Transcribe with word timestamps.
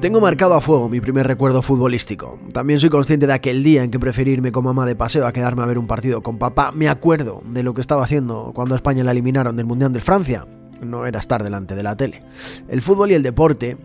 Tengo 0.00 0.18
marcado 0.18 0.54
a 0.54 0.62
fuego 0.62 0.88
mi 0.88 0.98
primer 0.98 1.26
recuerdo 1.26 1.60
futbolístico. 1.60 2.38
También 2.54 2.80
soy 2.80 2.88
consciente 2.88 3.26
de 3.26 3.34
aquel 3.34 3.62
día 3.62 3.84
en 3.84 3.90
que 3.90 4.00
preferí 4.00 4.30
irme 4.30 4.50
con 4.50 4.64
mamá 4.64 4.86
de 4.86 4.96
paseo 4.96 5.26
a 5.26 5.32
quedarme 5.34 5.62
a 5.62 5.66
ver 5.66 5.78
un 5.78 5.86
partido 5.86 6.22
con 6.22 6.38
papá. 6.38 6.72
Me 6.74 6.88
acuerdo 6.88 7.42
de 7.44 7.62
lo 7.62 7.74
que 7.74 7.82
estaba 7.82 8.02
haciendo 8.02 8.52
cuando 8.54 8.74
a 8.74 8.76
España 8.76 9.04
la 9.04 9.10
eliminaron 9.10 9.56
del 9.56 9.66
Mundial 9.66 9.92
de 9.92 10.00
Francia. 10.00 10.46
No 10.80 11.04
era 11.04 11.18
estar 11.18 11.44
delante 11.44 11.74
de 11.74 11.82
la 11.82 11.96
tele. 11.96 12.22
El 12.68 12.80
fútbol 12.80 13.10
y 13.10 13.14
el 13.14 13.22
deporte, 13.22 13.76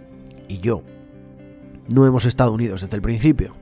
y 0.47 0.59
yo, 0.59 0.83
no 1.93 2.07
hemos 2.07 2.23
estado 2.23 2.53
unidos 2.53 2.79
desde 2.79 2.95
el 2.95 3.01
principio. 3.01 3.53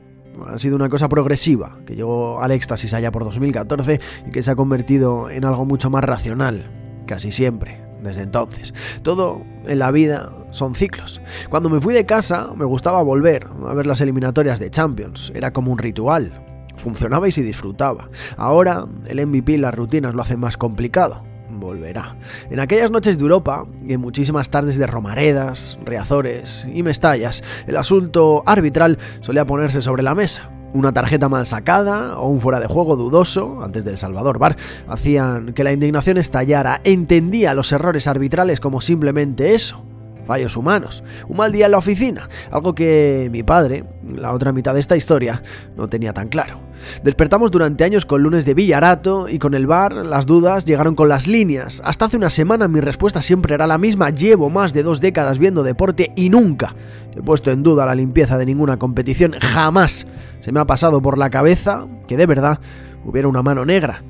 Ha 0.46 0.60
sido 0.60 0.76
una 0.76 0.90
cosa 0.90 1.10
progresiva, 1.10 1.80
que 1.88 1.96
llegó 1.96 2.40
al 2.40 2.52
éxtasis 2.52 2.94
allá 2.94 3.12
por 3.12 3.24
2014 3.24 4.00
y 4.28 4.30
que 4.30 4.44
se 4.44 4.52
ha 4.52 4.56
convertido 4.56 5.28
en 5.32 5.44
algo 5.44 5.66
mucho 5.66 5.90
más 5.90 6.04
racional, 6.04 6.70
casi 7.08 7.32
siempre, 7.32 7.82
desde 8.04 8.22
entonces. 8.22 8.76
Todo 9.02 9.42
en 9.66 9.80
la 9.80 9.92
vida 9.92 10.32
son 10.52 10.76
ciclos. 10.76 11.22
Cuando 11.50 11.70
me 11.70 11.82
fui 11.82 11.94
de 11.94 12.06
casa 12.06 12.52
me 12.56 12.66
gustaba 12.66 13.02
volver 13.02 13.48
a 13.68 13.74
ver 13.74 13.88
las 13.88 14.02
eliminatorias 14.02 14.60
de 14.60 14.72
Champions, 14.72 15.32
era 15.36 15.52
como 15.52 15.72
un 15.72 15.78
ritual. 15.78 16.32
Funcionaba 16.76 17.28
y 17.28 17.32
se 17.32 17.44
disfrutaba. 17.44 18.10
Ahora 18.36 18.86
el 19.08 19.26
MVP 19.26 19.54
y 19.54 19.58
las 19.58 19.76
rutinas 19.76 20.16
lo 20.16 20.22
hacen 20.22 20.40
más 20.40 20.58
complicado. 20.58 21.24
Volverá. 21.50 22.16
En 22.50 22.60
aquellas 22.60 22.90
noches 22.90 23.18
de 23.18 23.24
Europa 23.24 23.68
y 23.86 23.94
en 23.94 24.02
muchísimas 24.02 24.50
tardes 24.50 24.78
de 24.78 24.88
Romaredas, 24.88 25.78
Reazores 25.86 26.68
y 26.74 26.82
Mestallas, 26.82 27.44
el 27.68 27.78
asunto 27.78 28.42
arbitral 28.48 28.98
solía 29.22 29.46
ponerse 29.46 29.82
sobre 29.82 30.02
la 30.02 30.16
mesa 30.16 30.53
una 30.74 30.92
tarjeta 30.92 31.30
mal 31.30 31.46
sacada 31.46 32.18
o 32.18 32.28
un 32.28 32.40
fuera 32.40 32.60
de 32.60 32.68
juego 32.68 32.96
dudoso, 32.96 33.64
antes 33.64 33.86
del 33.86 33.98
Salvador 33.98 34.40
Bar, 34.40 34.58
hacían 34.88 35.54
que 35.54 35.64
la 35.64 35.72
indignación 35.72 36.18
estallara. 36.18 36.82
Entendía 36.84 37.54
los 37.54 37.72
errores 37.72 38.08
arbitrales 38.08 38.60
como 38.60 38.82
simplemente 38.82 39.54
eso, 39.54 39.83
fallos 40.26 40.58
humanos, 40.58 41.04
un 41.28 41.38
mal 41.38 41.52
día 41.52 41.66
en 41.66 41.72
la 41.72 41.78
oficina, 41.78 42.30
algo 42.52 42.76
que 42.76 43.30
mi 43.32 43.44
padre, 43.44 43.84
la 44.08 44.34
otra 44.34 44.52
mitad 44.52 44.74
de 44.74 44.80
esta 44.80 44.96
historia, 44.96 45.42
no 45.76 45.88
tenía 45.88 46.14
tan 46.14 46.30
claro. 46.30 46.60
Despertamos 47.04 47.52
durante 47.52 47.84
años 47.84 48.06
con 48.06 48.22
lunes 48.24 48.46
de 48.46 48.54
Villarato 48.54 49.30
y 49.30 49.40
con 49.40 49.54
el 49.54 49.68
bar 49.68 49.94
las 49.94 50.26
dudas 50.26 50.66
llegaron 50.66 50.96
con 50.96 51.08
las 51.08 51.28
líneas. 51.28 51.82
Hasta 51.86 52.06
hace 52.06 52.18
una 52.18 52.30
semana 52.30 52.68
mi 52.68 52.82
respuesta 52.82 53.22
siempre 53.22 53.56
era 53.56 53.68
la 53.68 53.78
misma, 53.78 54.10
llevo 54.10 54.50
más 54.50 54.74
de 54.74 54.84
dos 54.84 55.00
décadas 55.00 55.40
viendo 55.40 55.64
deporte 55.64 56.12
y 56.16 56.30
nunca 56.30 56.76
he 57.16 57.22
puesto 57.22 57.52
en 57.52 57.64
duda 57.64 57.86
la 57.86 57.96
limpieza 57.96 58.38
de 58.38 58.46
ninguna 58.46 58.78
competición, 58.78 59.34
jamás 59.40 60.08
se 60.42 60.52
me 60.52 60.60
ha 60.60 60.66
pasado 60.66 61.02
por 61.02 61.18
la 61.18 61.30
cabeza 61.30 61.88
que 62.08 62.18
de 62.18 62.26
verdad 62.26 62.60
hubiera 63.06 63.28
una 63.28 63.44
mano 63.44 63.66
negra 63.66 64.04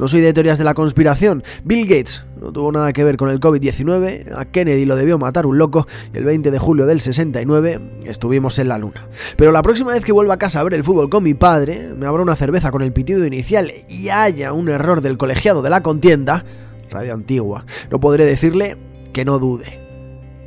no 0.00 0.08
soy 0.08 0.22
de 0.22 0.32
teorías 0.32 0.56
de 0.56 0.64
la 0.64 0.72
conspiración. 0.72 1.44
Bill 1.62 1.86
Gates 1.86 2.24
no 2.40 2.52
tuvo 2.52 2.72
nada 2.72 2.90
que 2.94 3.04
ver 3.04 3.18
con 3.18 3.28
el 3.28 3.38
COVID-19, 3.38 4.34
a 4.34 4.46
Kennedy 4.46 4.86
lo 4.86 4.96
debió 4.96 5.18
matar 5.18 5.44
un 5.44 5.58
loco 5.58 5.86
y 6.14 6.16
el 6.16 6.24
20 6.24 6.50
de 6.50 6.58
julio 6.58 6.86
del 6.86 7.02
69 7.02 8.00
estuvimos 8.04 8.58
en 8.58 8.68
la 8.68 8.78
luna. 8.78 9.06
Pero 9.36 9.52
la 9.52 9.60
próxima 9.60 9.92
vez 9.92 10.02
que 10.02 10.12
vuelva 10.12 10.34
a 10.34 10.38
casa 10.38 10.60
a 10.60 10.64
ver 10.64 10.72
el 10.72 10.84
fútbol 10.84 11.10
con 11.10 11.22
mi 11.22 11.34
padre, 11.34 11.90
me 11.94 12.06
abra 12.06 12.22
una 12.22 12.34
cerveza 12.34 12.70
con 12.70 12.80
el 12.80 12.94
pitido 12.94 13.26
inicial 13.26 13.70
y 13.90 14.08
haya 14.08 14.54
un 14.54 14.70
error 14.70 15.02
del 15.02 15.18
colegiado 15.18 15.60
de 15.60 15.68
la 15.68 15.82
contienda, 15.82 16.46
radio 16.90 17.12
antigua, 17.12 17.66
no 17.90 18.00
podré 18.00 18.24
decirle 18.24 18.78
que 19.12 19.26
no 19.26 19.38
dude. 19.38 19.80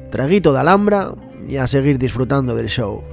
Traguito 0.09 0.51
de 0.51 0.61
alhambra 0.61 1.13
y 1.47 1.57
a 1.57 1.67
seguir 1.67 1.99
disfrutando 1.99 2.55
del 2.55 2.69
show. 2.69 3.12